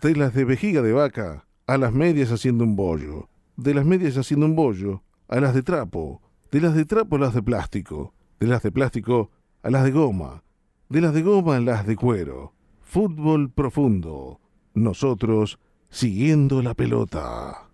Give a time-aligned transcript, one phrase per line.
[0.00, 4.18] de las de vejiga de vaca a las medias haciendo un bollo, de las medias
[4.18, 8.12] haciendo un bollo a las de trapo, de las de trapo a las de plástico,
[8.38, 9.30] de las de plástico
[9.62, 10.42] a las de goma,
[10.90, 12.52] de las de goma a las de cuero.
[12.82, 14.38] Fútbol profundo.
[14.74, 17.68] Nosotros siguiendo la pelota.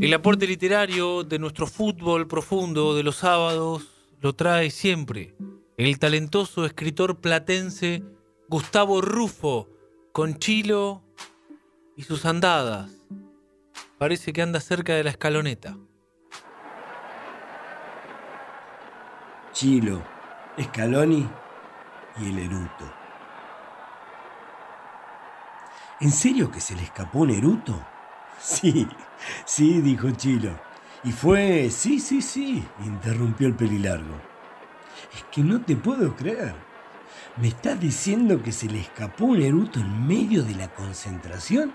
[0.00, 3.88] El aporte literario de nuestro fútbol profundo de los sábados
[4.20, 5.36] lo trae siempre
[5.76, 8.02] el talentoso escritor platense
[8.50, 9.68] Gustavo Rufo,
[10.10, 11.02] con Chilo
[11.96, 12.90] y sus andadas.
[13.98, 15.76] Parece que anda cerca de la escaloneta.
[19.52, 20.02] Chilo,
[20.58, 21.28] Scaloni
[22.20, 22.90] y el Eruto.
[26.00, 27.78] ¿En serio que se le escapó un?
[28.40, 28.88] Sí,
[29.44, 30.58] sí, dijo Chilo.
[31.04, 34.14] Y fue, sí, sí, sí, interrumpió el pelilargo.
[35.12, 36.67] Es que no te puedo creer.
[37.40, 41.72] ¿Me estás diciendo que se le escapó un eruto en medio de la concentración?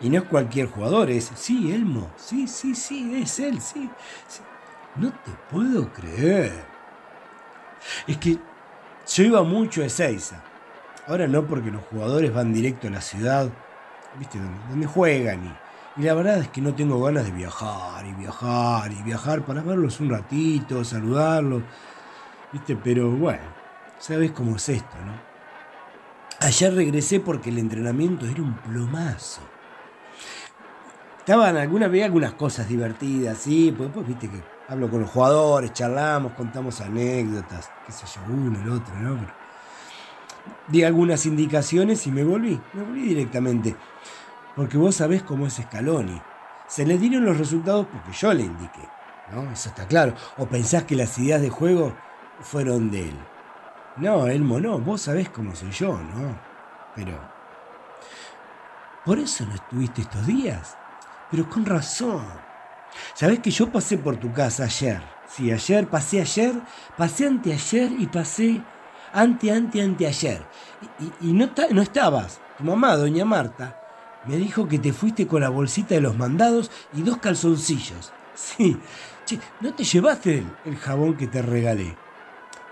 [0.00, 3.88] Y no es cualquier jugador, es, sí, Elmo, sí, sí, sí, es él, sí.
[4.96, 6.52] No te puedo creer.
[8.06, 8.38] Es que
[9.08, 10.42] yo iba mucho a Ezeiza.
[11.06, 13.48] Ahora no porque los jugadores van directo a la ciudad,
[14.18, 15.66] viste, donde, juegan y
[15.98, 19.62] y la verdad es que no tengo ganas de viajar y viajar y viajar para
[19.62, 21.62] verlos un ratito, saludarlos.
[22.52, 22.76] ¿Viste?
[22.76, 23.55] Pero bueno,
[23.98, 25.12] sabes cómo es esto, ¿no?
[26.40, 29.40] Ayer regresé porque el entrenamiento era un plomazo.
[31.18, 35.72] Estaban alguna vez algunas cosas divertidas, sí, pues, pues viste que hablo con los jugadores,
[35.72, 39.46] charlamos, contamos anécdotas, qué sé yo, uno, el otro, ¿no?
[40.68, 43.76] di algunas indicaciones y me volví, me volví directamente
[44.54, 46.20] porque vos sabés cómo es Scaloni.
[46.66, 48.88] Se le dieron los resultados porque yo le indiqué,
[49.30, 49.50] ¿no?
[49.52, 50.14] Eso está claro.
[50.38, 51.94] O pensás que las ideas de juego
[52.40, 53.18] fueron de él.
[53.96, 56.38] No, Elmo no, vos sabés cómo soy yo, ¿no?
[56.94, 57.18] Pero...
[59.04, 60.76] ¿Por eso no estuviste estos días?
[61.30, 62.26] Pero con razón.
[63.14, 65.00] Sabés que yo pasé por tu casa ayer.
[65.28, 66.54] Sí, ayer, pasé ayer,
[66.96, 68.62] pasé anteayer y pasé
[69.12, 70.42] ante, ante, anteayer.
[71.20, 72.40] Y, y, no, no estabas.
[72.58, 73.80] Tu mamá, doña Marta,
[74.26, 78.12] me dijo que te fuiste con la bolsita de los mandados y dos calzoncillos.
[78.34, 78.76] Sí.
[79.24, 81.96] Che, ¿no te llevaste el, jabón que te regalé?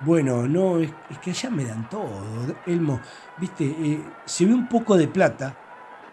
[0.00, 2.22] Bueno, no, es, que allá me dan todo.
[2.66, 3.00] Elmo,
[3.38, 5.56] viste, eh, se ve un poco de plata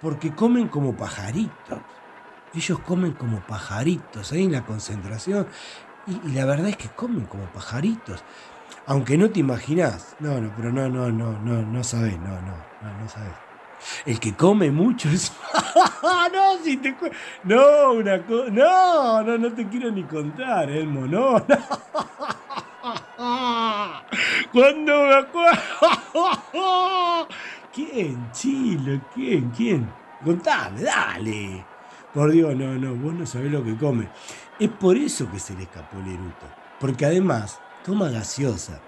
[0.01, 1.79] porque comen como pajaritos.
[2.53, 5.47] Ellos comen como pajaritos ahí en la concentración.
[6.07, 8.23] Y, la verdad es que comen como pajaritos.
[8.87, 10.15] Aunque no te imaginás.
[10.19, 13.31] No, no, pero no, no, no, no, no sabes, no, no, no, no sabes.
[14.05, 15.31] El que come mucho es.
[16.03, 16.95] no, si te.
[17.43, 18.51] No, una cosa.
[18.51, 21.07] No, no, no te quiero ni contar, Elmo.
[21.07, 21.57] No, no.
[24.51, 25.61] Cuando me acuerdo.
[27.73, 29.01] ¿Quién, Chilo?
[29.13, 29.49] ¿Quién?
[29.51, 29.89] ¿Quién?
[30.23, 31.65] Contame, dale.
[32.13, 34.09] Por Dios, no, no, vos no sabés lo que come.
[34.59, 36.45] Es por eso que se le escapó el eruto.
[36.79, 38.81] Porque además toma gaseosa.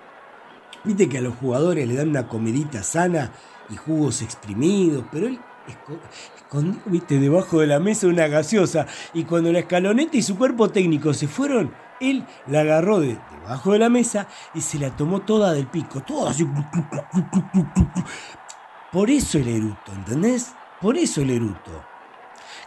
[0.83, 3.31] Viste que a los jugadores le dan una comidita sana
[3.69, 8.87] y jugos exprimidos, pero él escondió, viste, debajo de la mesa una gaseosa.
[9.13, 13.73] Y cuando la escaloneta y su cuerpo técnico se fueron, él la agarró de, debajo
[13.73, 16.47] de la mesa y se la tomó toda del pico, toda así.
[18.91, 20.53] Por eso el eruto, ¿entendés?
[20.79, 21.83] Por eso el eruto.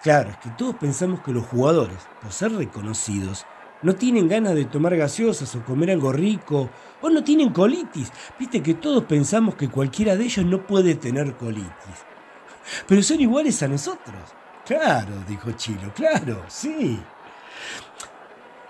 [0.02, 3.46] Claro, es que todos pensamos que los jugadores, por ser reconocidos,
[3.82, 6.70] no tienen ganas de tomar gaseosas o comer algo rico,
[7.00, 8.10] o no tienen colitis.
[8.38, 12.06] Viste que todos pensamos que cualquiera de ellos no puede tener colitis.
[12.86, 14.16] Pero son iguales a nosotros.
[14.64, 17.00] Claro, dijo Chilo, claro, sí.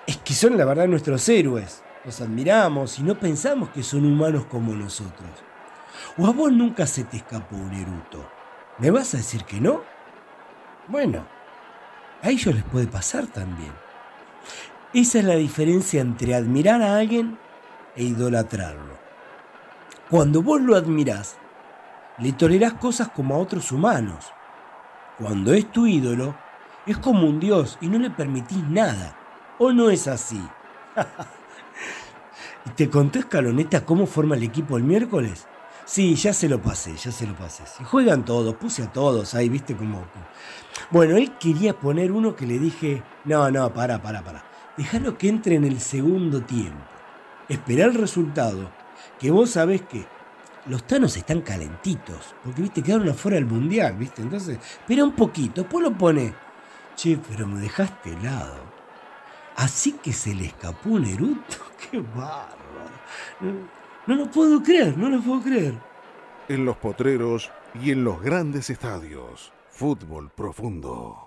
[0.07, 1.83] Es que son la verdad nuestros héroes.
[2.05, 5.31] Los admiramos y no pensamos que son humanos como nosotros.
[6.19, 8.31] ¿O a vos nunca se te escapó un eruto?
[8.79, 9.83] ¿Me vas a decir que no?
[10.89, 11.27] Bueno,
[12.23, 13.73] a ellos les puede pasar también.
[14.93, 17.39] Esa es la diferencia entre admirar a alguien
[17.97, 18.97] e idolatrarlo.
[20.09, 21.37] Cuando vos lo admirás,
[22.19, 24.32] le tolerás cosas como a otros humanos.
[25.19, 26.35] Cuando es tu ídolo,
[26.87, 29.17] es como un dios y no le permitís nada.
[29.58, 30.41] ¿O no es así?
[32.67, 35.46] ¿Y te contó Escaloneta cómo forma el equipo el miércoles?
[35.85, 37.64] Sí, ya se lo pasé, ya se lo pasé.
[37.67, 40.05] Si juegan todos, puse a todos ahí, viste como...
[40.91, 44.44] Bueno, él quería poner uno que le dije, no, no, para, para, para.
[44.76, 46.85] Déjalo que entre en el segundo tiempo.
[47.49, 48.70] Espera el resultado,
[49.19, 50.06] que vos sabés que
[50.69, 54.23] los tanos están calentitos, porque viste, quedaron afuera del mundial, viste.
[54.23, 56.35] Entonces, espera un poquito, después lo pone.
[56.97, 58.57] Che, pero me dejaste helado.
[59.57, 61.57] Así que se le escapó un eruto.
[61.91, 62.57] ¡Qué bárbaro!
[64.07, 65.75] No, lo puedo creer, no lo puedo creer.
[66.49, 69.53] en los potreros y en los grandes estadios.
[69.71, 71.25] Fútbol profundo.